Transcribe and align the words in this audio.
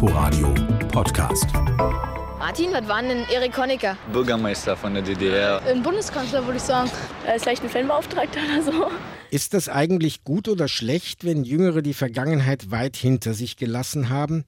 Inforadio 0.00 0.54
Podcast. 0.92 1.46
Martin, 2.38 2.70
was 2.70 2.86
war 2.86 3.02
denn 3.02 3.24
Erik 3.34 3.58
Honecker? 3.58 3.98
Bürgermeister 4.12 4.76
von 4.76 4.94
der 4.94 5.02
DDR. 5.02 5.60
Ein 5.66 5.82
Bundeskanzler, 5.82 6.44
würde 6.44 6.58
ich 6.58 6.62
sagen. 6.62 6.88
Er 7.26 7.34
ist 7.34 7.42
vielleicht 7.42 7.64
ein 7.64 7.68
Fanbeauftragter 7.68 8.38
oder 8.38 8.62
so. 8.62 8.90
Ist 9.32 9.54
das 9.54 9.68
eigentlich 9.68 10.22
gut 10.22 10.46
oder 10.46 10.68
schlecht, 10.68 11.24
wenn 11.24 11.42
Jüngere 11.42 11.82
die 11.82 11.94
Vergangenheit 11.94 12.70
weit 12.70 12.94
hinter 12.94 13.34
sich 13.34 13.56
gelassen 13.56 14.08
haben? 14.08 14.44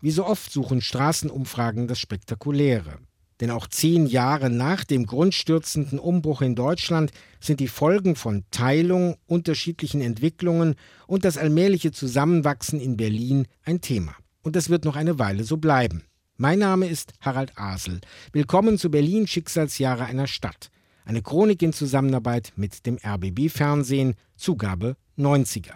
Wie 0.00 0.12
so 0.12 0.24
oft 0.24 0.50
suchen 0.50 0.80
Straßenumfragen 0.80 1.88
das 1.88 1.98
Spektakuläre. 1.98 2.96
Denn 3.42 3.50
auch 3.50 3.66
zehn 3.66 4.06
Jahre 4.06 4.48
nach 4.48 4.82
dem 4.82 5.04
grundstürzenden 5.04 5.98
Umbruch 5.98 6.40
in 6.40 6.54
Deutschland 6.54 7.10
sind 7.38 7.60
die 7.60 7.68
Folgen 7.68 8.16
von 8.16 8.44
Teilung, 8.50 9.18
unterschiedlichen 9.26 10.00
Entwicklungen 10.00 10.74
und 11.06 11.26
das 11.26 11.36
allmähliche 11.36 11.92
Zusammenwachsen 11.92 12.80
in 12.80 12.96
Berlin 12.96 13.46
ein 13.62 13.82
Thema. 13.82 14.16
Und 14.46 14.54
das 14.54 14.70
wird 14.70 14.84
noch 14.84 14.94
eine 14.94 15.18
Weile 15.18 15.42
so 15.42 15.56
bleiben. 15.56 16.04
Mein 16.36 16.60
Name 16.60 16.86
ist 16.86 17.14
Harald 17.20 17.58
Asel. 17.58 18.00
Willkommen 18.30 18.78
zu 18.78 18.92
Berlin 18.92 19.26
Schicksalsjahre 19.26 20.04
einer 20.04 20.28
Stadt. 20.28 20.70
Eine 21.04 21.20
Chronik 21.20 21.62
in 21.62 21.72
Zusammenarbeit 21.72 22.52
mit 22.54 22.86
dem 22.86 22.96
RBB 23.04 23.50
Fernsehen, 23.50 24.14
Zugabe 24.36 24.96
90er. 25.18 25.72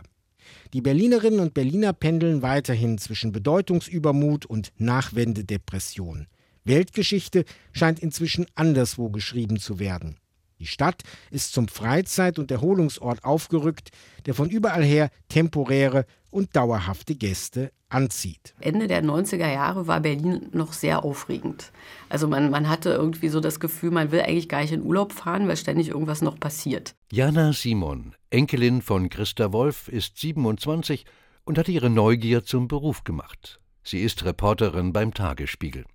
Die 0.73 0.83
Berlinerinnen 0.83 1.41
und 1.41 1.53
Berliner 1.53 1.93
pendeln 1.93 2.43
weiterhin 2.43 2.97
zwischen 2.99 3.33
Bedeutungsübermut 3.33 4.47
und 4.47 4.71
Nachwendedepression. 4.77 6.29
Weltgeschichte 6.63 7.47
scheint 7.73 7.99
inzwischen 7.99 8.47
anderswo 8.55 9.11
geschrieben 9.11 9.59
zu 9.59 9.81
werden. 9.81 10.17
Die 10.61 10.67
Stadt 10.67 11.03
ist 11.31 11.55
zum 11.55 11.69
Freizeit- 11.69 12.39
und 12.39 12.51
Erholungsort 12.51 13.25
aufgerückt, 13.25 13.91
der 14.27 14.35
von 14.35 14.51
überall 14.51 14.85
her 14.85 15.11
temporäre 15.31 16.05
und 16.31 16.55
dauerhafte 16.55 17.15
Gäste 17.15 17.73
anzieht. 17.89 18.55
Ende 18.61 18.87
der 18.87 19.03
90er 19.03 19.51
Jahre 19.51 19.87
war 19.87 20.01
Berlin 20.01 20.51
noch 20.53 20.75
sehr 20.75 21.03
aufregend. 21.03 21.73
Also 22.11 22.29
man, 22.29 22.51
man 22.51 22.69
hatte 22.69 22.91
irgendwie 22.91 23.31
so 23.31 23.41
das 23.41 23.59
Gefühl, 23.59 23.91
man 23.91 24.13
will 24.13 24.21
eigentlich 24.21 24.51
gar 24.51 24.61
nicht 24.61 24.73
in 24.73 24.83
Urlaub 24.83 25.13
fahren, 25.13 25.49
weil 25.49 25.57
ständig 25.57 25.89
irgendwas 25.89 26.21
noch 26.21 26.39
passiert. 26.39 26.95
Jana 27.11 27.55
Simon, 27.55 28.15
Enkelin 28.29 28.83
von 28.83 29.09
Christa 29.09 29.53
Wolf, 29.53 29.89
ist 29.89 30.19
27 30.19 31.07
und 31.45 31.57
hat 31.57 31.69
ihre 31.69 31.89
Neugier 31.89 32.45
zum 32.45 32.69
Beruf 32.69 33.03
gemacht. 33.03 33.61
Sie 33.83 34.01
ist 34.01 34.27
Reporterin 34.27 34.93
beim 34.93 35.15
Tagesspiegel. 35.15 35.87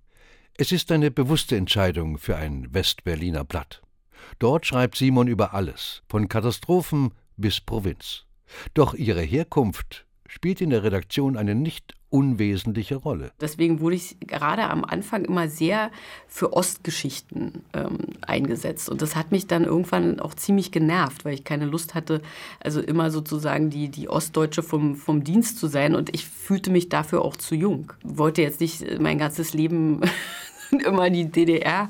Es 0.58 0.72
ist 0.72 0.90
eine 0.90 1.12
bewusste 1.12 1.56
Entscheidung 1.56 2.18
für 2.18 2.36
ein 2.36 2.74
Westberliner 2.74 3.44
Blatt. 3.44 3.82
Dort 4.38 4.66
schreibt 4.66 4.96
Simon 4.96 5.28
über 5.28 5.54
alles, 5.54 6.02
von 6.08 6.28
Katastrophen 6.28 7.12
bis 7.36 7.60
Provinz. 7.60 8.24
Doch 8.74 8.94
ihre 8.94 9.22
Herkunft 9.22 10.06
spielt 10.26 10.60
in 10.60 10.70
der 10.70 10.82
Redaktion 10.82 11.36
eine 11.36 11.54
nicht 11.54 11.94
unwesentliche 12.08 12.96
Rolle. 12.96 13.32
Deswegen 13.40 13.80
wurde 13.80 13.96
ich 13.96 14.18
gerade 14.20 14.64
am 14.64 14.84
Anfang 14.84 15.24
immer 15.24 15.48
sehr 15.48 15.90
für 16.28 16.52
Ostgeschichten 16.52 17.64
ähm, 17.74 17.98
eingesetzt. 18.22 18.88
Und 18.88 19.02
das 19.02 19.16
hat 19.16 19.32
mich 19.32 19.46
dann 19.46 19.64
irgendwann 19.64 20.20
auch 20.20 20.34
ziemlich 20.34 20.70
genervt, 20.70 21.24
weil 21.24 21.34
ich 21.34 21.44
keine 21.44 21.66
Lust 21.66 21.94
hatte, 21.94 22.22
also 22.60 22.80
immer 22.80 23.10
sozusagen 23.10 23.70
die, 23.70 23.88
die 23.88 24.08
Ostdeutsche 24.08 24.62
vom, 24.62 24.96
vom 24.96 25.24
Dienst 25.24 25.58
zu 25.58 25.66
sein. 25.66 25.94
Und 25.94 26.14
ich 26.14 26.26
fühlte 26.26 26.70
mich 26.70 26.88
dafür 26.88 27.22
auch 27.22 27.36
zu 27.36 27.54
jung. 27.54 27.92
Wollte 28.04 28.42
jetzt 28.42 28.60
nicht 28.60 29.00
mein 29.00 29.18
ganzes 29.18 29.52
Leben 29.52 30.00
immer 30.70 31.10
die 31.10 31.26
DDR, 31.26 31.88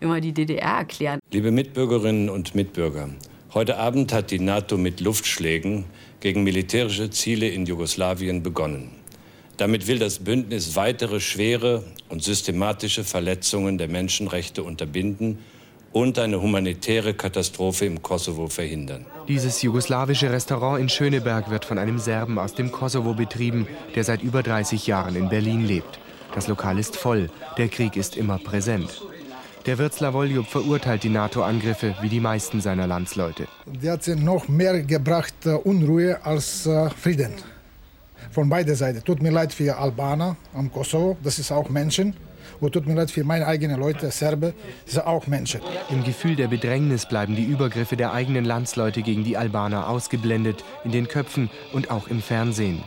immer 0.00 0.20
die 0.20 0.32
DDR 0.32 0.78
erklären. 0.78 1.20
Liebe 1.30 1.50
Mitbürgerinnen 1.50 2.28
und 2.28 2.54
Mitbürger, 2.54 3.10
heute 3.54 3.78
Abend 3.78 4.12
hat 4.12 4.30
die 4.30 4.38
NATO 4.38 4.76
mit 4.76 5.00
Luftschlägen 5.00 5.84
gegen 6.20 6.44
militärische 6.44 7.10
Ziele 7.10 7.48
in 7.48 7.66
Jugoslawien 7.66 8.42
begonnen. 8.42 8.90
Damit 9.56 9.88
will 9.88 9.98
das 9.98 10.20
Bündnis 10.20 10.76
weitere 10.76 11.20
schwere 11.20 11.82
und 12.08 12.22
systematische 12.22 13.02
Verletzungen 13.02 13.76
der 13.76 13.88
Menschenrechte 13.88 14.62
unterbinden 14.62 15.38
und 15.92 16.18
eine 16.18 16.40
humanitäre 16.40 17.14
Katastrophe 17.14 17.86
im 17.86 18.02
Kosovo 18.02 18.48
verhindern. 18.48 19.06
Dieses 19.26 19.62
jugoslawische 19.62 20.30
Restaurant 20.30 20.80
in 20.80 20.88
Schöneberg 20.88 21.50
wird 21.50 21.64
von 21.64 21.78
einem 21.78 21.98
Serben 21.98 22.38
aus 22.38 22.54
dem 22.54 22.70
Kosovo 22.70 23.14
betrieben, 23.14 23.66
der 23.94 24.04
seit 24.04 24.22
über 24.22 24.42
30 24.42 24.86
Jahren 24.86 25.16
in 25.16 25.28
Berlin 25.28 25.66
lebt. 25.66 25.98
Das 26.34 26.48
Lokal 26.48 26.78
ist 26.78 26.96
voll, 26.96 27.30
der 27.56 27.68
Krieg 27.68 27.96
ist 27.96 28.16
immer 28.16 28.38
präsent. 28.38 29.02
Der 29.66 29.76
Wirt 29.76 29.92
Slavoljub 29.92 30.46
verurteilt 30.46 31.02
die 31.02 31.08
NATO-Angriffe 31.10 31.94
wie 32.00 32.08
die 32.08 32.20
meisten 32.20 32.60
seiner 32.60 32.86
Landsleute. 32.86 33.46
Die 33.66 33.90
hat 33.90 34.06
noch 34.06 34.48
mehr 34.48 34.82
gebracht 34.82 35.34
äh, 35.44 35.50
Unruhe 35.50 36.24
als 36.24 36.66
äh, 36.66 36.88
Frieden. 36.90 37.34
Von 38.30 38.48
beider 38.48 38.74
Seiten. 38.76 39.04
Tut 39.04 39.20
mir 39.20 39.30
leid 39.30 39.52
für 39.52 39.76
Albaner 39.76 40.36
am 40.54 40.72
Kosovo, 40.72 41.16
das 41.22 41.38
ist 41.38 41.52
auch 41.52 41.68
Menschen. 41.68 42.14
Und 42.60 42.72
tut 42.72 42.86
mir 42.86 42.94
leid 42.94 43.10
für 43.10 43.24
meine 43.24 43.46
eigenen 43.46 43.78
Leute, 43.78 44.10
Serben, 44.10 44.52
das 44.84 44.94
sind 44.94 45.06
auch 45.06 45.26
Menschen. 45.26 45.60
Im 45.90 46.02
Gefühl 46.02 46.34
der 46.34 46.48
Bedrängnis 46.48 47.06
bleiben 47.06 47.36
die 47.36 47.44
Übergriffe 47.44 47.96
der 47.96 48.12
eigenen 48.12 48.44
Landsleute 48.44 49.02
gegen 49.02 49.22
die 49.22 49.36
Albaner 49.36 49.88
ausgeblendet, 49.88 50.64
in 50.84 50.92
den 50.92 51.08
Köpfen 51.08 51.50
und 51.72 51.90
auch 51.90 52.08
im 52.08 52.22
Fernsehen. 52.22 52.82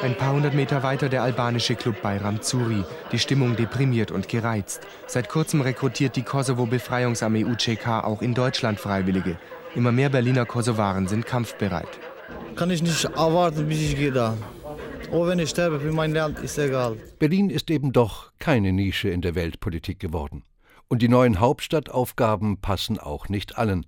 Ein 0.00 0.16
paar 0.16 0.32
hundert 0.32 0.54
Meter 0.54 0.82
weiter 0.82 1.08
der 1.08 1.22
albanische 1.22 1.74
Club 1.74 2.00
Bayram 2.02 2.40
Zuri. 2.40 2.84
Die 3.12 3.18
Stimmung 3.18 3.54
deprimiert 3.56 4.10
und 4.10 4.28
gereizt. 4.28 4.86
Seit 5.06 5.28
kurzem 5.28 5.60
rekrutiert 5.60 6.16
die 6.16 6.22
Kosovo-Befreiungsarmee 6.22 7.44
UCK 7.44 7.86
auch 8.04 8.22
in 8.22 8.34
Deutschland 8.34 8.80
Freiwillige. 8.80 9.38
Immer 9.74 9.92
mehr 9.92 10.08
Berliner 10.08 10.46
Kosovaren 10.46 11.06
sind 11.06 11.26
kampfbereit. 11.26 12.00
Kann 12.56 12.70
ich 12.70 12.82
nicht 12.82 13.04
erwarten, 13.04 13.68
bis 13.68 13.80
ich 13.80 13.96
gehe 13.96 14.12
da. 14.12 14.36
Oh, 15.10 15.26
wenn 15.26 15.38
ich 15.38 15.50
sterbe 15.50 15.78
für 15.78 15.92
mein 15.92 16.14
Land, 16.14 16.38
ist 16.40 16.58
egal. 16.58 16.96
Berlin 17.18 17.50
ist 17.50 17.70
eben 17.70 17.92
doch 17.92 18.32
keine 18.38 18.72
Nische 18.72 19.10
in 19.10 19.20
der 19.20 19.34
Weltpolitik 19.34 20.00
geworden. 20.00 20.42
Und 20.88 21.02
die 21.02 21.08
neuen 21.08 21.38
Hauptstadtaufgaben 21.38 22.60
passen 22.60 22.98
auch 22.98 23.28
nicht 23.28 23.58
allen 23.58 23.86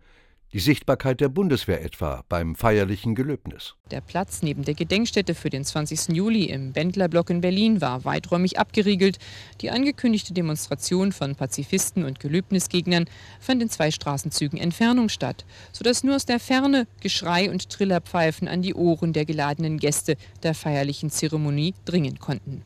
die 0.55 0.61
Sichtbarkeit 0.61 1.21
der 1.21 1.29
Bundeswehr 1.29 1.85
etwa 1.85 2.23
beim 2.29 2.55
feierlichen 2.55 3.17
Gelöbnis. 3.17 3.75
Der 3.91 4.01
Platz 4.01 4.41
neben 4.41 4.63
der 4.63 4.75
Gedenkstätte 4.75 5.35
für 5.35 5.51
den 5.51 5.65
20. 5.65 6.15
Juli 6.15 6.45
im 6.45 6.73
Bendlerblock 6.73 7.29
in 7.31 7.41
Berlin 7.41 7.81
war 7.81 8.05
weiträumig 8.05 8.57
abgeriegelt. 8.57 9.19
Die 9.61 9.73
angekündigte 9.73 10.33
Demonstration 10.33 11.11
von 11.11 11.35
Pazifisten 11.35 12.05
und 12.05 12.21
Gelöbnisgegnern 12.21 13.07
fand 13.41 13.63
in 13.63 13.69
zwei 13.69 13.91
Straßenzügen 13.91 14.61
Entfernung 14.61 15.09
statt, 15.09 15.45
sodass 15.73 16.05
nur 16.05 16.15
aus 16.15 16.25
der 16.25 16.39
Ferne 16.39 16.87
Geschrei 17.01 17.51
und 17.51 17.69
Trillerpfeifen 17.69 18.47
an 18.47 18.63
die 18.63 18.75
Ohren 18.75 19.13
der 19.13 19.25
geladenen 19.25 19.79
Gäste 19.79 20.17
der 20.45 20.55
feierlichen 20.55 21.11
Zeremonie 21.11 21.75
dringen 21.85 22.21
konnten. 22.21 22.63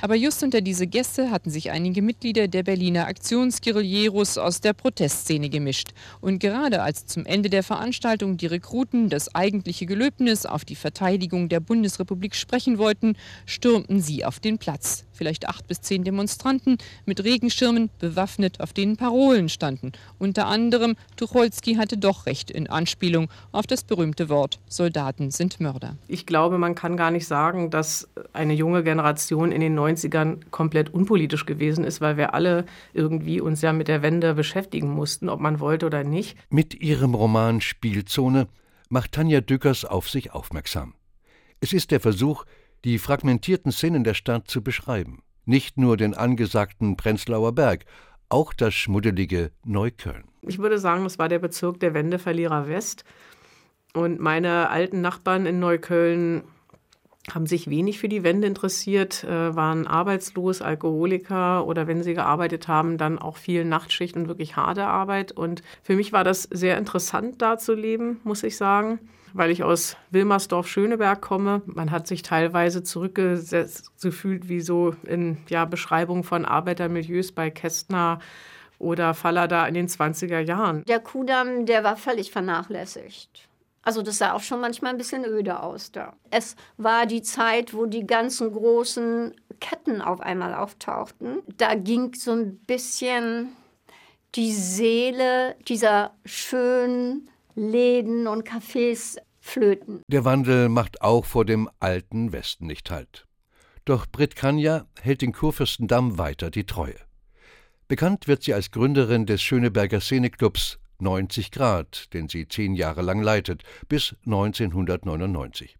Aber 0.00 0.14
just 0.14 0.42
unter 0.42 0.60
diese 0.60 0.86
Gäste 0.86 1.30
hatten 1.30 1.50
sich 1.50 1.70
einige 1.70 2.02
Mitglieder 2.02 2.48
der 2.48 2.62
Berliner 2.62 3.06
Aktionsguerilleros 3.06 4.38
aus 4.38 4.60
der 4.60 4.72
Protestszene 4.72 5.48
gemischt. 5.48 5.90
Und 6.20 6.38
gerade 6.38 6.82
als 6.82 7.06
zum 7.06 7.26
Ende 7.26 7.50
der 7.50 7.62
Veranstaltung 7.62 8.36
die 8.36 8.46
Rekruten 8.46 9.08
das 9.08 9.34
eigentliche 9.34 9.86
Gelöbnis 9.86 10.46
auf 10.46 10.64
die 10.64 10.76
Verteidigung 10.76 11.48
der 11.48 11.60
Bundesrepublik 11.60 12.34
sprechen 12.34 12.78
wollten, 12.78 13.16
stürmten 13.46 14.00
sie 14.00 14.24
auf 14.24 14.40
den 14.40 14.58
Platz 14.58 15.06
vielleicht 15.16 15.48
acht 15.48 15.66
bis 15.66 15.80
zehn 15.80 16.04
Demonstranten 16.04 16.78
mit 17.04 17.24
Regenschirmen 17.24 17.90
bewaffnet, 17.98 18.60
auf 18.60 18.72
denen 18.72 18.96
Parolen 18.96 19.48
standen. 19.48 19.92
Unter 20.18 20.46
anderem, 20.46 20.94
Tucholsky 21.16 21.74
hatte 21.74 21.96
doch 21.96 22.26
recht 22.26 22.50
in 22.50 22.68
Anspielung 22.68 23.28
auf 23.52 23.66
das 23.66 23.82
berühmte 23.82 24.28
Wort 24.28 24.60
Soldaten 24.68 25.30
sind 25.30 25.60
Mörder. 25.60 25.96
Ich 26.06 26.26
glaube, 26.26 26.58
man 26.58 26.74
kann 26.74 26.96
gar 26.96 27.10
nicht 27.10 27.26
sagen, 27.26 27.70
dass 27.70 28.08
eine 28.32 28.52
junge 28.52 28.84
Generation 28.84 29.52
in 29.52 29.60
den 29.60 29.65
90ern 29.68 30.50
komplett 30.50 30.90
unpolitisch 30.90 31.46
gewesen 31.46 31.84
ist, 31.84 32.00
weil 32.00 32.16
wir 32.16 32.34
alle 32.34 32.66
irgendwie 32.92 33.40
uns 33.40 33.62
ja 33.62 33.72
mit 33.72 33.88
der 33.88 34.02
Wende 34.02 34.34
beschäftigen 34.34 34.90
mussten, 34.90 35.28
ob 35.28 35.40
man 35.40 35.60
wollte 35.60 35.86
oder 35.86 36.04
nicht. 36.04 36.36
Mit 36.50 36.74
ihrem 36.74 37.14
Roman 37.14 37.60
Spielzone 37.60 38.48
macht 38.88 39.12
Tanja 39.12 39.40
Dückers 39.40 39.84
auf 39.84 40.08
sich 40.08 40.32
aufmerksam. 40.32 40.94
Es 41.60 41.72
ist 41.72 41.90
der 41.90 42.00
Versuch, 42.00 42.44
die 42.84 42.98
fragmentierten 42.98 43.72
Szenen 43.72 44.04
der 44.04 44.14
Stadt 44.14 44.48
zu 44.48 44.62
beschreiben. 44.62 45.22
Nicht 45.44 45.78
nur 45.78 45.96
den 45.96 46.14
angesagten 46.14 46.96
Prenzlauer 46.96 47.52
Berg, 47.52 47.84
auch 48.28 48.52
das 48.52 48.74
schmuddelige 48.74 49.52
Neukölln. 49.64 50.24
Ich 50.42 50.58
würde 50.58 50.78
sagen, 50.78 51.04
das 51.04 51.18
war 51.18 51.28
der 51.28 51.38
Bezirk 51.38 51.80
der 51.80 51.94
Wendeverlierer 51.94 52.68
West. 52.68 53.04
Und 53.94 54.20
meine 54.20 54.68
alten 54.70 55.00
Nachbarn 55.00 55.46
in 55.46 55.58
Neukölln 55.58 56.42
haben 57.32 57.46
sich 57.46 57.68
wenig 57.68 57.98
für 57.98 58.08
die 58.08 58.22
Wende 58.22 58.46
interessiert, 58.46 59.24
äh, 59.24 59.54
waren 59.56 59.86
arbeitslos, 59.86 60.62
Alkoholiker 60.62 61.66
oder 61.66 61.86
wenn 61.86 62.02
sie 62.02 62.14
gearbeitet 62.14 62.68
haben, 62.68 62.98
dann 62.98 63.18
auch 63.18 63.36
viel 63.36 63.64
Nachtschicht 63.64 64.16
und 64.16 64.28
wirklich 64.28 64.56
harte 64.56 64.86
Arbeit. 64.86 65.32
Und 65.32 65.62
für 65.82 65.96
mich 65.96 66.12
war 66.12 66.24
das 66.24 66.44
sehr 66.44 66.78
interessant, 66.78 67.42
da 67.42 67.58
zu 67.58 67.74
leben, 67.74 68.20
muss 68.24 68.42
ich 68.42 68.56
sagen 68.56 69.00
weil 69.36 69.50
ich 69.50 69.62
aus 69.62 69.96
Wilmersdorf-Schöneberg 70.12 71.20
komme. 71.20 71.60
Man 71.66 71.90
hat 71.90 72.06
sich 72.06 72.22
teilweise 72.22 72.82
zurückgesetzt 72.82 73.90
gefühlt 74.00 74.48
wie 74.48 74.60
so 74.60 74.94
in 75.06 75.36
ja, 75.48 75.66
Beschreibungen 75.66 76.24
von 76.24 76.46
Arbeitermilieus 76.46 77.32
bei 77.32 77.50
Kästner 77.50 78.18
oder 78.78 79.14
Fallada 79.14 79.66
in 79.66 79.74
den 79.74 79.88
20er 79.88 80.40
Jahren. 80.40 80.84
Der 80.84 81.00
Kudamm, 81.00 81.66
der 81.66 81.84
war 81.84 81.96
völlig 81.96 82.30
vernachlässigt. 82.30 83.48
Also 83.86 84.02
das 84.02 84.18
sah 84.18 84.32
auch 84.32 84.40
schon 84.40 84.60
manchmal 84.60 84.90
ein 84.90 84.98
bisschen 84.98 85.24
öde 85.24 85.62
aus 85.62 85.92
da. 85.92 86.16
Es 86.30 86.56
war 86.76 87.06
die 87.06 87.22
Zeit, 87.22 87.72
wo 87.72 87.86
die 87.86 88.04
ganzen 88.04 88.50
großen 88.50 89.32
Ketten 89.60 90.02
auf 90.02 90.18
einmal 90.18 90.54
auftauchten. 90.54 91.38
Da 91.56 91.76
ging 91.76 92.12
so 92.12 92.32
ein 92.32 92.58
bisschen 92.58 93.54
die 94.34 94.52
Seele 94.52 95.54
dieser 95.68 96.16
schönen 96.24 97.30
Läden 97.54 98.26
und 98.26 98.44
Cafés 98.44 99.18
flöten. 99.38 100.02
Der 100.08 100.24
Wandel 100.24 100.68
macht 100.68 101.00
auch 101.00 101.24
vor 101.24 101.44
dem 101.44 101.70
alten 101.78 102.32
Westen 102.32 102.66
nicht 102.66 102.90
Halt. 102.90 103.24
Doch 103.84 104.08
Brit 104.08 104.34
Kanja 104.34 104.86
hält 105.00 105.22
den 105.22 105.30
Kurfürstendamm 105.30 106.18
weiter 106.18 106.50
die 106.50 106.66
Treue. 106.66 106.96
Bekannt 107.86 108.26
wird 108.26 108.42
sie 108.42 108.52
als 108.52 108.72
Gründerin 108.72 109.26
des 109.26 109.42
Schöneberger 109.42 110.00
Szeneclubs 110.00 110.80
90 111.00 111.50
Grad, 111.50 112.12
den 112.12 112.28
sie 112.28 112.48
zehn 112.48 112.74
Jahre 112.74 113.02
lang 113.02 113.22
leitet, 113.22 113.62
bis 113.88 114.14
1999. 114.24 115.76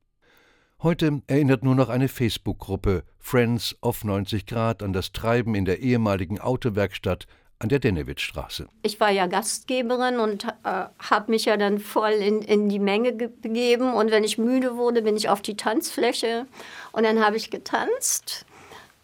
Heute 0.83 1.23
erinnert 1.27 1.65
nur 1.65 1.75
noch 1.75 1.89
eine 1.89 2.09
Facebook-Gruppe 2.09 3.03
Friends 3.19 3.77
of 3.81 4.05
90 4.05 4.47
Grad 4.47 4.83
an 4.83 4.93
das 4.93 5.13
Treiben 5.13 5.55
in 5.55 5.65
der 5.65 5.81
ehemaligen 5.81 6.39
Autowerkstatt 6.39 7.27
an 7.59 7.71
der 7.71 7.79
Dennewitzstraße. 7.79 8.69
Ich 8.83 9.01
war 9.01 9.11
ja 9.11 9.27
Gastgeberin 9.27 10.19
und 10.19 10.45
äh, 10.45 10.51
habe 10.65 11.31
mich 11.31 11.47
ja 11.47 11.57
dann 11.57 11.79
voll 11.79 12.13
in, 12.13 12.43
in 12.43 12.69
die 12.69 12.79
Menge 12.79 13.13
begeben. 13.13 13.95
Und 13.95 14.11
wenn 14.11 14.25
ich 14.25 14.37
müde 14.37 14.77
wurde, 14.77 15.03
bin 15.03 15.17
ich 15.17 15.29
auf 15.29 15.41
die 15.41 15.57
Tanzfläche 15.57 16.47
und 16.93 17.05
dann 17.05 17.25
habe 17.25 17.37
ich 17.37 17.51
getanzt 17.51 18.45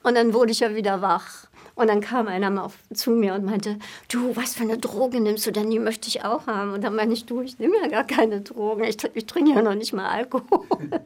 und 0.02 0.14
dann 0.14 0.34
wurde 0.34 0.52
ich 0.52 0.60
ja 0.60 0.74
wieder 0.74 1.00
wach. 1.00 1.46
Und 1.74 1.88
dann 1.88 2.00
kam 2.00 2.28
einer 2.28 2.50
mal 2.50 2.64
auf, 2.64 2.74
zu 2.92 3.10
mir 3.10 3.34
und 3.34 3.44
meinte, 3.44 3.78
du, 4.08 4.36
was 4.36 4.54
für 4.54 4.62
eine 4.62 4.78
Droge 4.78 5.20
nimmst 5.20 5.46
du 5.46 5.52
denn? 5.52 5.70
Die 5.70 5.78
möchte 5.78 6.08
ich 6.08 6.24
auch 6.24 6.46
haben. 6.46 6.74
Und 6.74 6.84
dann 6.84 6.94
meine 6.94 7.12
ich, 7.12 7.24
du, 7.24 7.40
ich 7.40 7.58
nehme 7.58 7.74
ja 7.80 7.88
gar 7.88 8.04
keine 8.04 8.42
Drogen. 8.42 8.84
Ich, 8.84 8.98
ich 9.14 9.26
trinke 9.26 9.52
ja 9.52 9.62
noch 9.62 9.74
nicht 9.74 9.92
mal 9.92 10.08
Alkohol. 10.08 10.66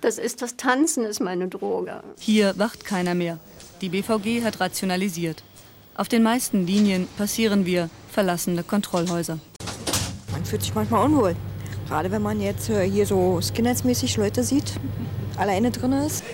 Das 0.00 0.18
ist 0.18 0.40
das 0.40 0.56
Tanzen, 0.56 1.04
ist 1.04 1.20
meine 1.20 1.48
Droge. 1.48 2.02
Hier 2.18 2.56
wacht 2.58 2.84
keiner 2.84 3.14
mehr. 3.14 3.38
Die 3.80 3.88
BVG 3.88 4.44
hat 4.44 4.60
rationalisiert. 4.60 5.42
Auf 5.96 6.08
den 6.08 6.22
meisten 6.22 6.66
Linien 6.66 7.08
passieren 7.16 7.66
wir 7.66 7.90
verlassene 8.10 8.62
Kontrollhäuser. 8.62 9.38
Man 10.32 10.44
fühlt 10.44 10.62
sich 10.62 10.74
manchmal 10.74 11.04
unwohl. 11.04 11.34
Gerade 11.88 12.10
wenn 12.10 12.22
man 12.22 12.40
jetzt 12.40 12.68
äh, 12.68 12.88
hier 12.88 13.06
so 13.06 13.40
Skinheads-mäßig 13.40 14.18
Leute 14.18 14.42
sieht, 14.42 14.72
alleine 15.36 15.70
drin 15.70 15.92
ist. 15.92 16.24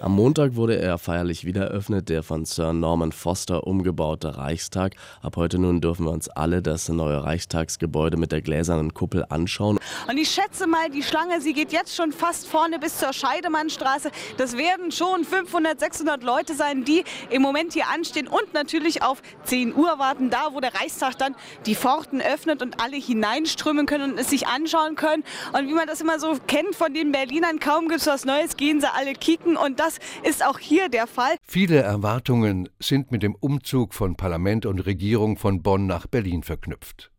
Am 0.00 0.12
Montag 0.12 0.54
wurde 0.54 0.78
er 0.78 0.96
feierlich 0.96 1.44
wieder 1.44 1.62
eröffnet, 1.62 2.08
der 2.08 2.22
von 2.22 2.44
Sir 2.44 2.72
Norman 2.72 3.10
Foster 3.10 3.66
umgebaute 3.66 4.36
Reichstag. 4.36 4.94
Ab 5.22 5.36
heute 5.36 5.58
nun 5.58 5.80
dürfen 5.80 6.04
wir 6.04 6.12
uns 6.12 6.28
alle 6.28 6.62
das 6.62 6.88
neue 6.88 7.24
Reichstagsgebäude 7.24 8.16
mit 8.16 8.30
der 8.30 8.40
gläsernen 8.40 8.94
Kuppel 8.94 9.24
anschauen. 9.28 9.80
Und 10.08 10.16
ich 10.16 10.30
schätze 10.30 10.68
mal, 10.68 10.88
die 10.88 11.02
Schlange, 11.02 11.40
sie 11.40 11.52
geht 11.52 11.72
jetzt 11.72 11.96
schon 11.96 12.12
fast 12.12 12.46
vorne 12.46 12.78
bis 12.78 12.98
zur 12.98 13.12
Scheidemannstraße. 13.12 14.12
Das 14.36 14.56
werden 14.56 14.92
schon 14.92 15.24
500, 15.24 15.80
600 15.80 16.22
Leute 16.22 16.54
sein, 16.54 16.84
die 16.84 17.02
im 17.30 17.42
Moment 17.42 17.72
hier 17.72 17.88
anstehen 17.88 18.28
und 18.28 18.54
natürlich 18.54 19.02
auf 19.02 19.20
10 19.46 19.74
Uhr 19.74 19.98
warten, 19.98 20.30
da 20.30 20.50
wo 20.52 20.60
der 20.60 20.74
Reichstag 20.76 21.18
dann 21.18 21.34
die 21.66 21.74
Pforten 21.74 22.20
öffnet 22.20 22.62
und 22.62 22.80
alle 22.80 22.96
hineinströmen 22.96 23.86
können 23.86 24.12
und 24.12 24.18
es 24.20 24.30
sich 24.30 24.46
anschauen 24.46 24.94
können. 24.94 25.24
Und 25.54 25.66
wie 25.66 25.74
man 25.74 25.88
das 25.88 26.00
immer 26.00 26.20
so 26.20 26.36
kennt 26.46 26.76
von 26.76 26.94
den 26.94 27.10
Berlinern, 27.10 27.58
kaum 27.58 27.88
gibt 27.88 28.02
es 28.02 28.06
was 28.06 28.24
Neues, 28.24 28.56
gehen 28.56 28.80
sie 28.80 28.88
alle 28.94 29.14
kicken 29.14 29.56
und 29.56 29.80
das 29.80 29.87
das 29.88 29.98
ist 30.22 30.44
auch 30.44 30.58
hier 30.58 30.88
der 30.88 31.06
Fall. 31.06 31.36
Viele 31.46 31.78
Erwartungen 31.78 32.68
sind 32.78 33.10
mit 33.10 33.22
dem 33.22 33.34
Umzug 33.34 33.94
von 33.94 34.16
Parlament 34.16 34.66
und 34.66 34.80
Regierung 34.80 35.36
von 35.38 35.62
Bonn 35.62 35.86
nach 35.86 36.06
Berlin 36.06 36.42
verknüpft. 36.42 37.10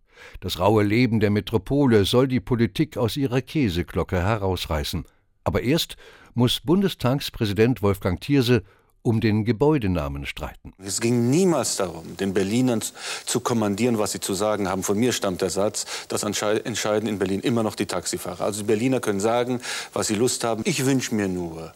Das 0.42 0.60
raue 0.60 0.84
Leben 0.84 1.20
der 1.20 1.30
Metropole 1.30 2.06
soll 2.06 2.28
die 2.28 2.42
Politik 2.42 2.98
aus 2.98 3.18
ihrer 3.18 3.42
Käseglocke 3.42 4.22
herausreißen. 4.22 5.06
Aber 5.44 5.64
erst 5.64 5.96
muss 6.34 6.60
Bundestagspräsident 6.60 7.82
Wolfgang 7.82 8.20
Thierse 8.22 8.64
um 9.02 9.22
den 9.22 9.46
Gebäudenamen 9.46 10.26
streiten. 10.26 10.74
Es 10.78 11.00
ging 11.00 11.30
niemals 11.30 11.78
darum, 11.78 12.18
den 12.18 12.34
Berlinern 12.34 12.84
zu 13.26 13.40
kommandieren, 13.40 13.98
was 13.98 14.12
sie 14.12 14.20
zu 14.20 14.34
sagen 14.34 14.68
haben. 14.68 14.84
Von 14.84 15.00
mir 15.00 15.14
stammt 15.14 15.42
der 15.42 15.50
Satz, 15.50 15.86
das 16.10 16.24
entscheiden 16.24 17.08
in 17.08 17.18
Berlin 17.18 17.40
immer 17.40 17.64
noch 17.64 17.76
die 17.76 17.86
Taxifahrer. 17.86 18.44
Also 18.44 18.62
die 18.62 18.68
Berliner 18.68 19.00
können 19.00 19.22
sagen, 19.22 19.62
was 19.94 20.08
sie 20.08 20.16
Lust 20.16 20.44
haben. 20.44 20.64
Ich 20.66 20.86
wünsche 20.86 21.16
mir 21.16 21.30
nur, 21.30 21.74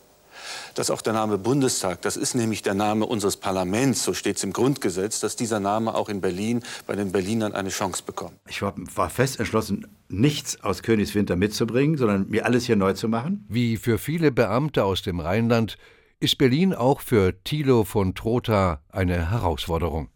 dass 0.75 0.89
auch 0.89 1.01
der 1.01 1.13
Name 1.13 1.37
Bundestag, 1.37 2.01
das 2.01 2.17
ist 2.17 2.35
nämlich 2.35 2.61
der 2.61 2.73
Name 2.73 3.05
unseres 3.05 3.37
Parlaments, 3.37 4.03
so 4.03 4.13
steht 4.13 4.37
es 4.37 4.43
im 4.43 4.53
Grundgesetz, 4.53 5.19
dass 5.19 5.35
dieser 5.35 5.59
Name 5.59 5.95
auch 5.95 6.09
in 6.09 6.21
Berlin 6.21 6.63
bei 6.87 6.95
den 6.95 7.11
Berlinern 7.11 7.53
eine 7.53 7.69
Chance 7.69 8.03
bekommt. 8.05 8.33
Ich 8.47 8.61
war, 8.61 8.73
war 8.95 9.09
fest 9.09 9.39
entschlossen, 9.39 9.87
nichts 10.09 10.61
aus 10.63 10.83
Königswinter 10.83 11.35
mitzubringen, 11.35 11.97
sondern 11.97 12.29
mir 12.29 12.45
alles 12.45 12.65
hier 12.65 12.75
neu 12.75 12.93
zu 12.93 13.07
machen. 13.07 13.45
Wie 13.49 13.77
für 13.77 13.97
viele 13.97 14.31
Beamte 14.31 14.83
aus 14.83 15.01
dem 15.01 15.19
Rheinland 15.19 15.77
ist 16.19 16.37
Berlin 16.37 16.73
auch 16.73 17.01
für 17.01 17.33
Thilo 17.43 17.83
von 17.83 18.15
Trotha 18.15 18.81
eine 18.89 19.31
Herausforderung. 19.31 20.09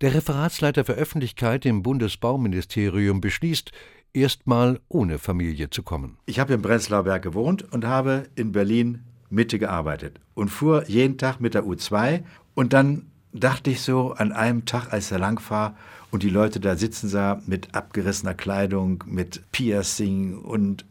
Der 0.00 0.14
Referatsleiter 0.14 0.84
für 0.84 0.94
Öffentlichkeit 0.94 1.66
im 1.66 1.82
Bundesbauministerium 1.82 3.20
beschließt, 3.20 3.70
erstmal 4.14 4.80
ohne 4.88 5.18
Familie 5.18 5.70
zu 5.70 5.82
kommen. 5.82 6.16
Ich 6.26 6.38
habe 6.38 6.54
in 6.54 6.62
Prenzlauer 6.62 7.04
Berg 7.04 7.22
gewohnt 7.22 7.70
und 7.72 7.84
habe 7.84 8.26
in 8.34 8.52
Berlin 8.52 9.02
Mitte 9.30 9.58
gearbeitet 9.58 10.20
und 10.34 10.48
fuhr 10.48 10.88
jeden 10.88 11.18
Tag 11.18 11.40
mit 11.40 11.54
der 11.54 11.64
U2 11.64 12.22
und 12.54 12.72
dann 12.72 13.06
dachte 13.32 13.70
ich 13.70 13.80
so 13.80 14.12
an 14.12 14.32
einem 14.32 14.64
Tag, 14.64 14.92
als 14.92 15.10
er 15.10 15.18
lang 15.18 15.42
war 15.50 15.76
und 16.10 16.22
die 16.22 16.30
Leute 16.30 16.60
da 16.60 16.76
sitzen 16.76 17.08
sah 17.08 17.42
mit 17.46 17.74
abgerissener 17.74 18.34
Kleidung, 18.34 19.02
mit 19.06 19.42
Piercing 19.50 20.38
und 20.38 20.84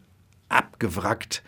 abgewrackt, 0.48 1.42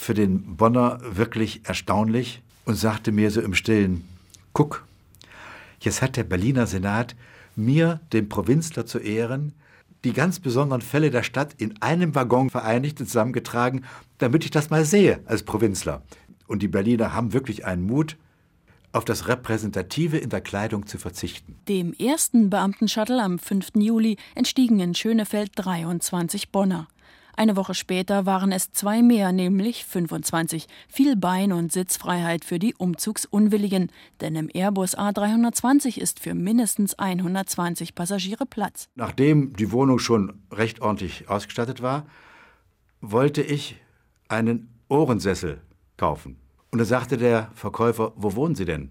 für 0.00 0.14
den 0.14 0.56
Bonner 0.56 0.98
wirklich 1.02 1.60
erstaunlich 1.64 2.42
und 2.64 2.74
sagte 2.74 3.12
mir 3.12 3.30
so 3.30 3.40
im 3.40 3.54
Stillen, 3.54 4.08
guck, 4.54 4.84
jetzt 5.80 6.00
hat 6.00 6.16
der 6.16 6.24
Berliner 6.24 6.66
Senat 6.66 7.14
mir, 7.54 8.00
dem 8.12 8.28
Provinzler 8.28 8.86
zu 8.86 8.98
Ehren, 8.98 9.52
die 10.04 10.14
ganz 10.14 10.40
besonderen 10.40 10.80
Fälle 10.80 11.10
der 11.10 11.22
Stadt 11.22 11.54
in 11.58 11.80
einem 11.82 12.14
Waggon 12.14 12.48
vereinigt 12.48 13.00
und 13.00 13.06
zusammengetragen, 13.06 13.84
damit 14.18 14.44
ich 14.44 14.50
das 14.50 14.70
mal 14.70 14.84
sehe 14.84 15.20
als 15.26 15.42
Provinzler. 15.42 16.02
Und 16.50 16.62
die 16.62 16.68
Berliner 16.68 17.14
haben 17.14 17.32
wirklich 17.32 17.64
einen 17.64 17.86
Mut, 17.86 18.16
auf 18.90 19.04
das 19.04 19.28
Repräsentative 19.28 20.18
in 20.18 20.30
der 20.30 20.40
Kleidung 20.40 20.84
zu 20.84 20.98
verzichten. 20.98 21.54
Dem 21.68 21.92
ersten 21.92 22.50
Beamtenshuttle 22.50 23.22
am 23.22 23.38
5. 23.38 23.68
Juli 23.76 24.16
entstiegen 24.34 24.80
in 24.80 24.96
Schönefeld 24.96 25.52
23 25.54 26.50
Bonner. 26.50 26.88
Eine 27.36 27.54
Woche 27.54 27.74
später 27.74 28.26
waren 28.26 28.50
es 28.50 28.72
zwei 28.72 29.00
mehr, 29.00 29.30
nämlich 29.30 29.84
25. 29.84 30.66
Viel 30.88 31.14
Bein- 31.14 31.52
und 31.52 31.70
Sitzfreiheit 31.70 32.44
für 32.44 32.58
die 32.58 32.74
Umzugsunwilligen, 32.74 33.92
denn 34.20 34.34
im 34.34 34.50
Airbus 34.52 34.98
A320 34.98 35.98
ist 35.98 36.18
für 36.18 36.34
mindestens 36.34 36.98
120 36.98 37.94
Passagiere 37.94 38.44
Platz. 38.44 38.88
Nachdem 38.96 39.52
die 39.52 39.70
Wohnung 39.70 40.00
schon 40.00 40.42
recht 40.50 40.80
ordentlich 40.80 41.28
ausgestattet 41.28 41.80
war, 41.80 42.06
wollte 43.00 43.40
ich 43.40 43.76
einen 44.26 44.68
Ohrensessel 44.88 45.60
kaufen. 46.00 46.36
Und 46.70 46.78
da 46.78 46.84
sagte 46.84 47.16
der 47.18 47.50
Verkäufer, 47.54 48.12
wo 48.16 48.34
wohnen 48.34 48.54
Sie 48.54 48.64
denn? 48.64 48.90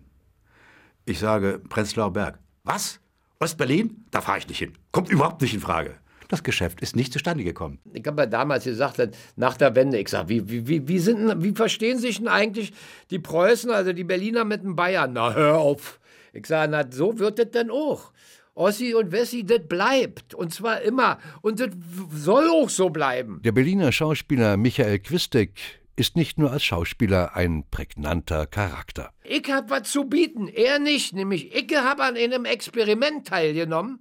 Ich 1.05 1.19
sage, 1.19 1.59
Prenzlauer 1.67 2.13
Berg. 2.13 2.39
Was? 2.63 2.99
Ostberlin? 3.39 4.05
Da 4.11 4.21
fahre 4.21 4.37
ich 4.37 4.47
nicht 4.47 4.59
hin. 4.59 4.73
Kommt 4.91 5.09
überhaupt 5.09 5.41
nicht 5.41 5.55
in 5.55 5.59
Frage. 5.59 5.95
Das 6.27 6.43
Geschäft 6.43 6.81
ist 6.81 6.95
nicht 6.95 7.11
zustande 7.11 7.43
gekommen. 7.43 7.79
Ich 7.93 8.05
habe 8.05 8.21
ja 8.21 8.25
damals 8.27 8.65
gesagt, 8.65 9.01
nach 9.35 9.57
der 9.57 9.75
Wende, 9.75 9.97
ich 9.97 10.09
sage, 10.09 10.29
wie, 10.29 10.67
wie, 10.67 10.87
wie, 10.87 10.99
sind, 10.99 11.41
wie 11.43 11.53
verstehen 11.53 11.97
sich 11.97 12.19
denn 12.19 12.27
eigentlich 12.27 12.73
die 13.09 13.17
Preußen, 13.17 13.71
also 13.71 13.91
die 13.93 14.03
Berliner 14.03 14.45
mit 14.45 14.61
den 14.63 14.75
Bayern? 14.75 15.13
Na, 15.13 15.33
hör 15.33 15.57
auf. 15.57 15.99
Ich 16.31 16.45
sage, 16.45 16.71
na, 16.71 16.85
so 16.91 17.17
wird 17.17 17.39
das 17.39 17.49
denn 17.49 17.71
auch. 17.71 18.11
Ossi 18.53 18.93
und 18.93 19.11
Wessi, 19.11 19.43
das 19.43 19.67
bleibt. 19.67 20.35
Und 20.35 20.53
zwar 20.53 20.81
immer. 20.81 21.17
Und 21.41 21.59
das 21.59 21.69
soll 22.13 22.47
auch 22.49 22.69
so 22.69 22.91
bleiben. 22.91 23.41
Der 23.43 23.53
Berliner 23.53 23.91
Schauspieler 23.91 24.57
Michael 24.57 24.99
Quistek 24.99 25.79
ist 25.99 26.15
nicht 26.15 26.39
nur 26.39 26.51
als 26.51 26.63
Schauspieler 26.63 27.35
ein 27.35 27.65
prägnanter 27.69 28.47
Charakter. 28.47 29.11
Ich 29.23 29.51
hab 29.51 29.69
was 29.69 29.91
zu 29.91 30.05
bieten, 30.05 30.47
er 30.47 30.79
nicht. 30.79 31.13
Nämlich, 31.13 31.53
ich 31.53 31.75
hab 31.75 31.99
an 31.99 32.15
einem 32.15 32.45
Experiment 32.45 33.27
teilgenommen, 33.27 33.99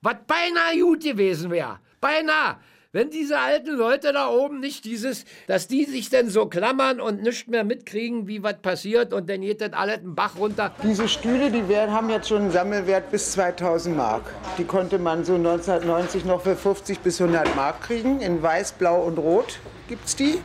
was 0.00 0.16
beinahe 0.26 0.80
gut 0.80 1.02
gewesen 1.02 1.50
wäre. 1.50 1.80
Beinahe. 2.00 2.56
Wenn 2.92 3.10
diese 3.10 3.38
alten 3.38 3.76
Leute 3.76 4.12
da 4.12 4.28
oben 4.28 4.58
nicht 4.58 4.84
dieses, 4.84 5.24
dass 5.46 5.68
die 5.68 5.84
sich 5.84 6.10
denn 6.10 6.28
so 6.28 6.46
klammern 6.46 7.00
und 7.00 7.22
nichts 7.22 7.46
mehr 7.46 7.62
mitkriegen, 7.62 8.26
wie 8.26 8.42
was 8.42 8.58
passiert 8.60 9.12
und 9.12 9.30
dann 9.30 9.42
geht 9.42 9.60
das 9.60 9.72
alles 9.74 9.98
einen 9.98 10.16
Bach 10.16 10.36
runter. 10.36 10.74
Diese 10.82 11.06
Stühle, 11.06 11.52
die 11.52 11.68
werden, 11.68 11.92
haben 11.92 12.10
jetzt 12.10 12.28
schon 12.28 12.42
einen 12.42 12.50
Sammelwert 12.50 13.12
bis 13.12 13.30
2000 13.32 13.96
Mark. 13.96 14.34
Die 14.58 14.64
konnte 14.64 14.98
man 14.98 15.24
so 15.24 15.34
1990 15.34 16.24
noch 16.24 16.42
für 16.42 16.56
50 16.56 16.98
bis 16.98 17.20
100 17.20 17.54
Mark 17.54 17.82
kriegen. 17.82 18.20
In 18.20 18.42
weiß, 18.42 18.72
blau 18.72 19.02
und 19.02 19.18
rot 19.18 19.60
gibt's 19.88 20.16
die 20.16 20.40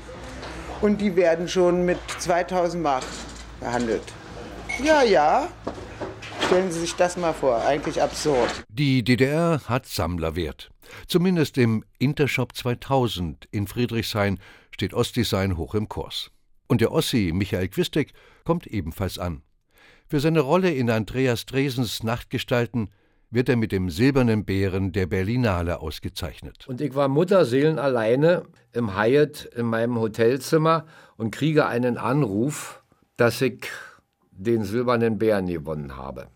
und 0.85 1.01
die 1.01 1.15
werden 1.15 1.47
schon 1.47 1.83
mit 1.83 1.97
2000 2.19 2.83
Mark 2.83 3.03
behandelt. 3.59 4.03
Ja, 4.83 5.01
ja. 5.01 5.47
Stellen 6.45 6.71
Sie 6.71 6.79
sich 6.79 6.93
das 6.93 7.17
mal 7.17 7.33
vor, 7.33 7.65
eigentlich 7.65 7.99
absurd. 8.03 8.63
Die 8.69 9.03
DDR 9.03 9.61
hat 9.65 9.87
Sammlerwert. 9.87 10.69
Zumindest 11.07 11.57
im 11.57 11.83
Intershop 11.97 12.55
2000 12.55 13.47
in 13.49 13.65
Friedrichshain 13.65 14.39
steht 14.69 14.93
Ostdesign 14.93 15.57
hoch 15.57 15.73
im 15.73 15.89
Kurs. 15.89 16.29
Und 16.67 16.81
der 16.81 16.91
Ossi 16.91 17.31
Michael 17.33 17.69
Quistek 17.69 18.13
kommt 18.43 18.67
ebenfalls 18.67 19.17
an. 19.17 19.41
Für 20.07 20.19
seine 20.19 20.41
Rolle 20.41 20.71
in 20.71 20.91
Andreas 20.91 21.47
Dresens 21.47 22.03
Nachtgestalten 22.03 22.91
wird 23.31 23.49
er 23.49 23.55
mit 23.55 23.71
dem 23.71 23.89
Silbernen 23.89 24.45
Bären 24.45 24.91
der 24.91 25.07
Berlinale 25.07 25.79
ausgezeichnet. 25.79 26.67
Und 26.67 26.81
ich 26.81 26.95
war 26.95 27.07
Mutterseelen 27.07 27.79
alleine 27.79 28.43
im 28.73 28.97
Hyatt 28.97 29.45
in 29.55 29.65
meinem 29.65 29.99
Hotelzimmer 29.99 30.85
und 31.17 31.31
kriege 31.31 31.65
einen 31.65 31.97
Anruf, 31.97 32.83
dass 33.17 33.41
ich 33.41 33.67
den 34.31 34.63
Silbernen 34.63 35.17
Bären 35.17 35.47
gewonnen 35.47 35.95
habe. 35.95 36.27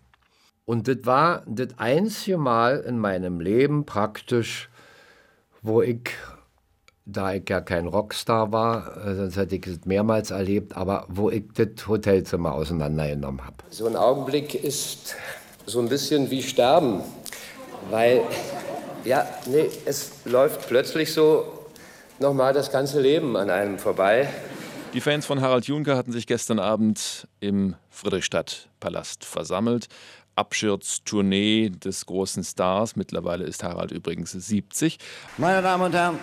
Und 0.66 0.88
das 0.88 0.98
war 1.04 1.44
das 1.48 1.70
einzige 1.78 2.38
Mal 2.38 2.82
in 2.82 3.00
meinem 3.00 3.40
Leben 3.40 3.86
praktisch, 3.86 4.70
wo 5.62 5.82
ich, 5.82 6.12
da 7.06 7.34
ich 7.34 7.50
ja 7.50 7.60
kein 7.60 7.88
Rockstar 7.88 8.52
war, 8.52 9.06
äh, 9.06 9.16
sonst 9.16 9.38
hätte 9.38 9.56
ich 9.56 9.66
es 9.66 9.86
mehrmals 9.86 10.32
erlebt, 10.32 10.78
aber 10.78 11.06
wo 11.10 11.30
ich 11.30 11.46
das 11.56 11.88
Hotelzimmer 11.88 12.54
auseinandergenommen 12.54 13.46
habe. 13.46 13.58
So 13.70 13.88
ein 13.88 13.96
Augenblick 13.96 14.54
ist 14.54 15.16
so 15.66 15.80
ein 15.80 15.90
bisschen 15.90 16.30
wie 16.32 16.42
Sterben, 16.44 17.02
weil, 17.90 18.22
ja, 19.06 19.28
nee, 19.46 19.70
es 19.86 20.12
läuft 20.26 20.68
plötzlich 20.68 21.14
so 21.14 21.46
nochmal 22.20 22.54
das 22.54 22.72
ganze 22.72 23.00
Leben 23.00 23.38
an 23.38 23.50
einem 23.50 23.80
vorbei. 23.80 24.30
Die 24.94 25.02
Fans 25.02 25.26
von 25.26 25.42
Harald 25.42 25.66
Juncker 25.68 25.96
hatten 25.96 26.12
sich 26.12 26.26
gestern 26.26 26.60
Abend 26.60 27.28
im 27.40 27.76
Friedrichstadtpalast 27.92 29.24
versammelt. 29.24 29.88
Abschirdstournee 30.40 31.70
des 31.70 32.06
großen 32.06 32.46
Stars. 32.46 32.96
Mittlerweile 32.96 33.44
ist 33.44 33.62
Harald 33.62 33.92
übrigens 33.92 34.32
70. 34.32 34.98
Meine 35.38 35.62
Damen 35.62 35.84
und 35.84 35.94
Herren, 35.94 36.18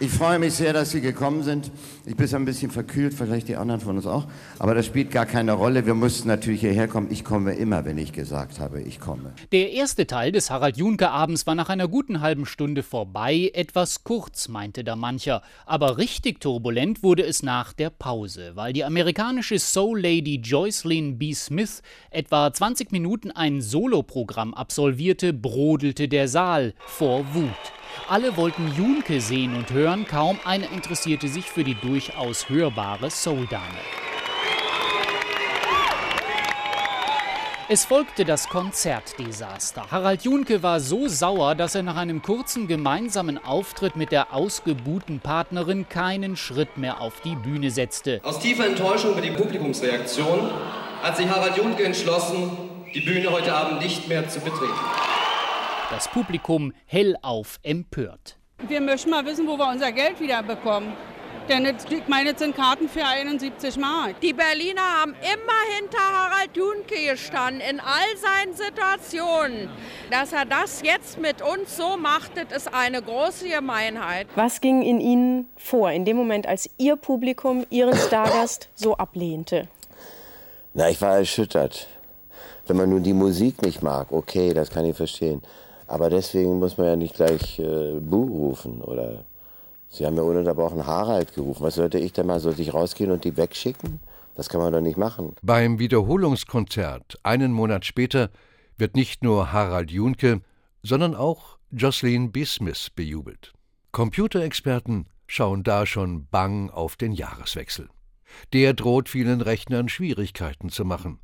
ich 0.00 0.10
freue 0.10 0.40
mich 0.40 0.54
sehr, 0.54 0.72
dass 0.72 0.90
Sie 0.90 1.00
gekommen 1.00 1.44
sind. 1.44 1.70
Ich 2.06 2.16
bin 2.16 2.28
ein 2.34 2.44
bisschen 2.44 2.72
verkühlt, 2.72 3.14
vielleicht 3.14 3.46
die 3.46 3.54
anderen 3.54 3.80
von 3.80 3.96
uns 3.96 4.04
auch. 4.04 4.26
Aber 4.58 4.74
das 4.74 4.84
spielt 4.84 5.12
gar 5.12 5.26
keine 5.26 5.52
Rolle. 5.52 5.86
Wir 5.86 5.94
mussten 5.94 6.26
natürlich 6.26 6.60
hierher 6.60 6.88
kommen. 6.88 7.06
Ich 7.12 7.22
komme 7.22 7.54
immer, 7.54 7.84
wenn 7.84 7.98
ich 7.98 8.12
gesagt 8.12 8.58
habe, 8.58 8.82
ich 8.82 8.98
komme. 8.98 9.32
Der 9.52 9.70
erste 9.70 10.08
Teil 10.08 10.32
des 10.32 10.50
Harald 10.50 10.76
Juncker 10.76 11.12
Abends 11.12 11.46
war 11.46 11.54
nach 11.54 11.68
einer 11.68 11.86
guten 11.86 12.20
halben 12.20 12.46
Stunde 12.46 12.82
vorbei. 12.82 13.52
Etwas 13.54 14.02
kurz, 14.02 14.48
meinte 14.48 14.82
da 14.82 14.96
mancher. 14.96 15.40
Aber 15.66 15.98
richtig 15.98 16.40
turbulent 16.40 17.04
wurde 17.04 17.22
es 17.22 17.44
nach 17.44 17.72
der 17.72 17.90
Pause, 17.90 18.52
weil 18.54 18.72
die 18.72 18.84
amerikanische 18.84 19.60
Soul 19.60 20.00
Lady 20.00 20.40
Joycelyn 20.40 21.16
B. 21.16 21.32
Smith 21.32 21.80
etwa 22.10 22.52
20 22.52 22.90
Minuten 22.90 23.30
ein 23.30 23.51
Soloprogramm 23.60 24.54
absolvierte, 24.54 25.32
brodelte 25.32 26.08
der 26.08 26.28
Saal 26.28 26.74
vor 26.86 27.34
Wut. 27.34 27.50
Alle 28.08 28.36
wollten 28.36 28.72
Junke 28.76 29.20
sehen 29.20 29.54
und 29.54 29.70
hören, 29.70 30.06
kaum 30.06 30.38
einer 30.44 30.70
interessierte 30.72 31.28
sich 31.28 31.44
für 31.44 31.64
die 31.64 31.74
durchaus 31.74 32.48
hörbare 32.48 33.10
Soul-Dame. 33.10 33.80
Es 37.68 37.86
folgte 37.86 38.26
das 38.26 38.50
Konzertdesaster. 38.50 39.90
Harald 39.90 40.24
Junke 40.24 40.62
war 40.62 40.78
so 40.78 41.08
sauer, 41.08 41.54
dass 41.54 41.74
er 41.74 41.82
nach 41.82 41.96
einem 41.96 42.20
kurzen 42.20 42.66
gemeinsamen 42.66 43.42
Auftritt 43.42 43.96
mit 43.96 44.12
der 44.12 44.34
ausgebuhten 44.34 45.20
Partnerin 45.20 45.88
keinen 45.88 46.36
Schritt 46.36 46.76
mehr 46.76 47.00
auf 47.00 47.22
die 47.22 47.34
Bühne 47.34 47.70
setzte. 47.70 48.20
Aus 48.24 48.40
tiefer 48.40 48.66
Enttäuschung 48.66 49.12
über 49.12 49.22
die 49.22 49.30
Publikumsreaktion 49.30 50.50
hat 51.02 51.16
sich 51.16 51.26
Harald 51.28 51.56
Junke 51.56 51.84
entschlossen, 51.84 52.50
die 52.94 53.00
Bühne 53.00 53.30
heute 53.30 53.54
Abend 53.54 53.80
nicht 53.80 54.08
mehr 54.08 54.28
zu 54.28 54.40
betreten. 54.40 54.72
Das 55.90 56.08
Publikum 56.08 56.72
hellauf 56.86 57.58
empört. 57.62 58.36
Wir 58.68 58.80
möchten 58.80 59.10
mal 59.10 59.24
wissen, 59.24 59.46
wo 59.46 59.56
wir 59.56 59.68
unser 59.68 59.92
Geld 59.92 60.20
wieder 60.20 60.42
bekommen. 60.42 60.94
Denn 61.48 61.66
ich 61.66 62.06
meine, 62.06 62.32
es 62.32 62.38
sind 62.38 62.54
Karten 62.54 62.88
für 62.88 63.04
71 63.04 63.76
Mark. 63.76 64.20
Die 64.20 64.32
Berliner 64.32 65.00
haben 65.00 65.12
immer 65.12 65.76
hinter 65.76 65.98
Harald 65.98 66.56
Junke 66.56 66.94
gestanden, 67.10 67.60
in 67.60 67.80
all 67.80 68.16
seinen 68.16 68.54
Situationen. 68.54 69.68
Dass 70.10 70.32
er 70.32 70.44
das 70.44 70.82
jetzt 70.82 71.18
mit 71.18 71.42
uns 71.42 71.76
so 71.76 71.96
macht, 71.96 72.32
das 72.36 72.64
ist 72.64 72.72
eine 72.72 73.02
große 73.02 73.48
Gemeinheit. 73.48 74.28
Was 74.36 74.60
ging 74.60 74.82
in 74.82 75.00
Ihnen 75.00 75.46
vor, 75.56 75.90
in 75.90 76.04
dem 76.04 76.16
Moment, 76.16 76.46
als 76.46 76.70
Ihr 76.78 76.94
Publikum 76.94 77.66
Ihren 77.70 77.96
Stargast 77.96 78.68
so 78.74 78.96
ablehnte? 78.96 79.66
Na, 80.74 80.88
ich 80.88 81.00
war 81.02 81.16
erschüttert. 81.18 81.88
Wenn 82.66 82.76
man 82.76 82.90
nun 82.90 83.02
die 83.02 83.12
Musik 83.12 83.62
nicht 83.62 83.82
mag, 83.82 84.12
okay, 84.12 84.54
das 84.54 84.70
kann 84.70 84.84
ich 84.84 84.96
verstehen. 84.96 85.42
Aber 85.86 86.10
deswegen 86.10 86.58
muss 86.58 86.78
man 86.78 86.86
ja 86.86 86.96
nicht 86.96 87.14
gleich 87.14 87.58
äh, 87.58 87.98
Buh 88.00 88.26
rufen 88.26 88.80
oder 88.80 89.24
Sie 89.92 90.06
haben 90.06 90.16
ja 90.16 90.22
ununterbrochen 90.22 90.86
Harald 90.86 91.34
gerufen. 91.34 91.62
Was 91.64 91.74
sollte 91.74 91.98
ich 91.98 92.14
denn 92.14 92.26
mal? 92.26 92.40
Sollte 92.40 92.62
ich 92.62 92.72
rausgehen 92.72 93.10
und 93.10 93.24
die 93.24 93.36
wegschicken? 93.36 94.00
Das 94.34 94.48
kann 94.48 94.62
man 94.62 94.72
doch 94.72 94.80
nicht 94.80 94.96
machen. 94.96 95.36
Beim 95.42 95.78
Wiederholungskonzert 95.78 97.18
einen 97.22 97.52
Monat 97.52 97.84
später 97.84 98.30
wird 98.78 98.96
nicht 98.96 99.22
nur 99.22 99.52
Harald 99.52 99.90
Junke, 99.90 100.40
sondern 100.82 101.14
auch 101.14 101.58
Jocelyn 101.70 102.32
B. 102.32 102.46
Smith 102.46 102.88
bejubelt. 102.96 103.52
Computerexperten 103.92 105.08
schauen 105.26 105.62
da 105.62 105.84
schon 105.84 106.26
bang 106.30 106.70
auf 106.70 106.96
den 106.96 107.12
Jahreswechsel. 107.12 107.90
Der 108.54 108.72
droht 108.72 109.10
vielen 109.10 109.42
Rechnern 109.42 109.90
Schwierigkeiten 109.90 110.70
zu 110.70 110.86
machen. 110.86 111.18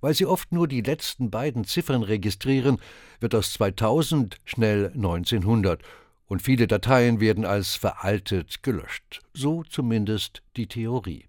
Weil 0.00 0.14
sie 0.14 0.26
oft 0.26 0.52
nur 0.52 0.68
die 0.68 0.80
letzten 0.82 1.30
beiden 1.30 1.64
Ziffern 1.64 2.02
registrieren, 2.02 2.78
wird 3.20 3.34
aus 3.34 3.52
2000 3.54 4.38
schnell 4.44 4.92
1900 4.94 5.82
und 6.26 6.42
viele 6.42 6.66
Dateien 6.66 7.20
werden 7.20 7.44
als 7.44 7.74
veraltet 7.74 8.62
gelöscht. 8.62 9.20
So 9.32 9.62
zumindest 9.64 10.42
die 10.56 10.66
Theorie. 10.66 11.26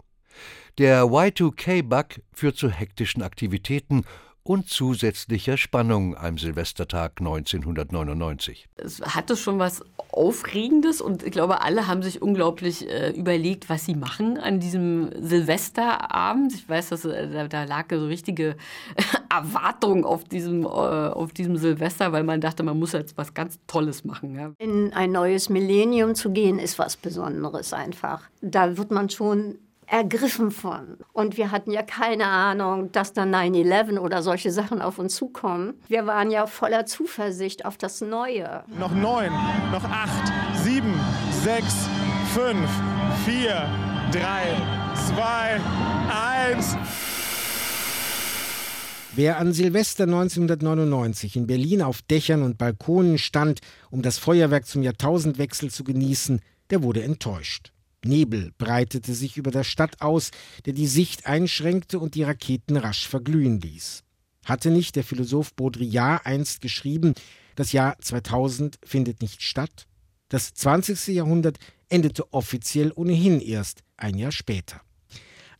Der 0.78 1.04
Y2K-Bug 1.04 2.20
führt 2.32 2.56
zu 2.56 2.70
hektischen 2.70 3.22
Aktivitäten 3.22 4.04
und 4.46 4.68
zusätzlicher 4.68 5.56
Spannung 5.56 6.16
am 6.16 6.38
Silvestertag 6.38 7.14
1999. 7.18 8.68
Es 8.76 9.00
hatte 9.00 9.36
schon 9.36 9.58
was 9.58 9.82
Aufregendes 10.12 11.00
und 11.00 11.24
ich 11.24 11.32
glaube, 11.32 11.62
alle 11.62 11.88
haben 11.88 12.02
sich 12.02 12.22
unglaublich 12.22 12.88
äh, 12.88 13.10
überlegt, 13.10 13.68
was 13.68 13.84
sie 13.84 13.94
machen 13.94 14.38
an 14.38 14.60
diesem 14.60 15.10
Silvesterabend. 15.20 16.54
Ich 16.54 16.68
weiß, 16.68 16.90
dass 16.90 17.04
äh, 17.04 17.28
da, 17.28 17.48
da, 17.48 17.64
lag 17.64 17.86
so 17.90 18.06
richtige 18.06 18.56
Erwartung 19.28 20.04
auf 20.04 20.24
diesem, 20.24 20.62
äh, 20.62 20.66
auf 20.68 21.32
diesem 21.32 21.56
Silvester, 21.56 22.12
weil 22.12 22.22
man 22.22 22.40
dachte, 22.40 22.62
man 22.62 22.78
muss 22.78 22.92
jetzt 22.92 23.18
was 23.18 23.34
ganz 23.34 23.58
Tolles 23.66 24.04
machen. 24.04 24.36
Ja. 24.36 24.52
In 24.58 24.92
ein 24.92 25.10
neues 25.10 25.48
Millennium 25.48 26.14
zu 26.14 26.30
gehen, 26.30 26.58
ist 26.60 26.78
was 26.78 26.96
Besonderes 26.96 27.72
einfach. 27.72 28.22
Da 28.40 28.76
wird 28.76 28.92
man 28.92 29.10
schon 29.10 29.58
ergriffen 29.86 30.50
von. 30.50 30.98
Und 31.12 31.36
wir 31.36 31.50
hatten 31.50 31.70
ja 31.70 31.82
keine 31.82 32.26
Ahnung, 32.26 32.92
dass 32.92 33.12
dann 33.12 33.34
9-11 33.34 33.98
oder 33.98 34.22
solche 34.22 34.50
Sachen 34.50 34.82
auf 34.82 34.98
uns 34.98 35.14
zukommen. 35.14 35.74
Wir 35.88 36.06
waren 36.06 36.30
ja 36.30 36.46
voller 36.46 36.86
Zuversicht 36.86 37.64
auf 37.64 37.76
das 37.76 38.00
Neue. 38.00 38.64
Noch 38.78 38.92
neun, 38.92 39.32
noch 39.72 39.84
acht, 39.84 40.32
sieben, 40.62 40.94
sechs, 41.42 41.88
fünf, 42.34 42.68
vier, 43.24 43.68
drei, 44.12 44.44
zwei, 44.94 45.60
eins. 46.10 46.76
Wer 49.14 49.38
an 49.38 49.54
Silvester 49.54 50.04
1999 50.04 51.36
in 51.36 51.46
Berlin 51.46 51.80
auf 51.80 52.02
Dächern 52.02 52.42
und 52.42 52.58
Balkonen 52.58 53.16
stand, 53.16 53.60
um 53.90 54.02
das 54.02 54.18
Feuerwerk 54.18 54.66
zum 54.66 54.82
Jahrtausendwechsel 54.82 55.70
zu 55.70 55.84
genießen, 55.84 56.40
der 56.68 56.82
wurde 56.82 57.02
enttäuscht. 57.02 57.72
Nebel 58.06 58.52
breitete 58.58 59.14
sich 59.14 59.36
über 59.36 59.50
der 59.50 59.64
Stadt 59.64 60.00
aus, 60.00 60.30
der 60.64 60.72
die 60.72 60.86
Sicht 60.86 61.26
einschränkte 61.26 61.98
und 61.98 62.14
die 62.14 62.22
Raketen 62.22 62.76
rasch 62.76 63.08
verglühen 63.08 63.60
ließ. 63.60 64.02
Hatte 64.44 64.70
nicht 64.70 64.96
der 64.96 65.04
Philosoph 65.04 65.54
Baudrillard 65.54 66.24
einst 66.24 66.60
geschrieben, 66.60 67.14
das 67.56 67.72
Jahr 67.72 67.98
2000 68.00 68.78
findet 68.84 69.22
nicht 69.22 69.42
statt? 69.42 69.86
Das 70.28 70.54
20. 70.54 71.08
Jahrhundert 71.08 71.58
endete 71.88 72.32
offiziell 72.32 72.92
ohnehin 72.94 73.40
erst 73.40 73.82
ein 73.96 74.16
Jahr 74.16 74.32
später. 74.32 74.80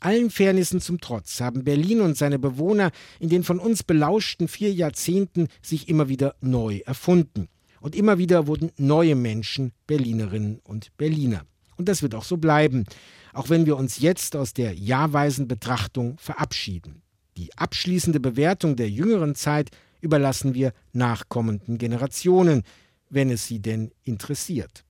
Allen 0.00 0.31
Fairnissen 0.31 0.81
zum 0.81 1.00
Trotz 1.00 1.41
haben 1.41 1.65
Berlin 1.65 2.00
und 2.00 2.17
seine 2.17 2.38
Bewohner 2.38 2.91
in 3.19 3.29
den 3.29 3.43
von 3.43 3.59
uns 3.59 3.83
belauschten 3.83 4.47
vier 4.47 4.73
Jahrzehnten 4.73 5.49
sich 5.62 5.88
immer 5.88 6.09
wieder 6.09 6.37
neu 6.41 6.79
erfunden. 6.85 7.49
Und 7.81 7.95
immer 7.95 8.19
wieder 8.19 8.47
wurden 8.47 8.73
neue 8.76 9.15
Menschen 9.15 9.73
Berlinerinnen 9.87 10.59
und 10.65 10.97
Berliner. 10.97 11.47
Und 11.76 11.88
das 11.88 12.02
wird 12.02 12.14
auch 12.14 12.25
so 12.25 12.37
bleiben, 12.37 12.85
auch 13.33 13.50
wenn 13.50 13.66
wir 13.66 13.76
uns 13.76 13.99
jetzt 13.99 14.35
aus 14.37 14.52
der 14.54 14.75
jahrweisen 14.75 15.47
Betrachtung 15.49 16.16
verabschieden. 16.18 17.02
Die 17.37 17.56
abschließende 17.56 18.18
Bewertung 18.18 18.76
der 18.76 18.88
jüngeren 18.88 19.35
Zeit 19.35 19.71
überlassen 20.00 20.54
wir 20.54 20.73
nachkommenden 20.92 21.78
Generationen, 21.78 22.62
wenn 23.11 23.30
es 23.30 23.47
sie 23.47 23.61
denn 23.61 23.90
interessiert. 24.04 24.85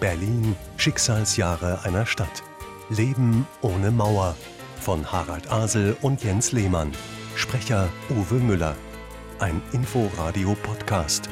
Berlin, 0.00 0.54
Schicksalsjahre 0.76 1.84
einer 1.84 2.06
Stadt. 2.06 2.42
Leben 2.88 3.46
ohne 3.62 3.90
Mauer 3.90 4.36
von 4.80 5.10
Harald 5.10 5.50
Asel 5.50 5.96
und 6.02 6.24
Jens 6.24 6.52
Lehmann. 6.52 6.92
Sprecher 7.36 7.88
Uwe 8.10 8.36
Müller. 8.36 8.76
Ein 9.38 9.62
Inforadio-Podcast 9.72 11.28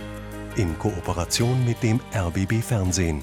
in 0.56 0.78
Kooperation 0.78 1.64
mit 1.64 1.82
dem 1.82 2.00
RBB 2.14 2.62
Fernsehen. 2.62 3.22